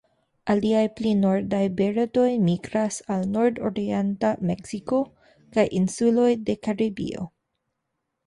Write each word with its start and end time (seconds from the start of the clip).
Aliaj 0.51 0.83
pli 0.99 1.09
nordaj 1.17 1.59
birdoj 1.81 2.29
migras 2.45 2.95
al 3.15 3.27
nordorienta 3.35 4.31
Meksiko 4.51 5.01
kaj 5.57 5.67
insuloj 5.81 6.31
de 6.49 6.57
Karibio. 6.69 7.27